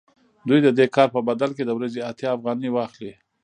دوی 0.47 0.59
د 0.63 0.67
دې 0.77 0.85
کار 0.95 1.07
په 1.15 1.19
بدل 1.29 1.49
کې 1.57 1.63
د 1.65 1.71
ورځې 1.77 2.05
اتیا 2.09 2.29
افغانۍ 2.37 2.69
واخلي 2.71 3.13